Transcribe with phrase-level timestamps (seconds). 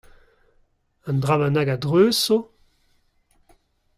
[1.09, 2.37] Un dra bennak a-dreuz zo?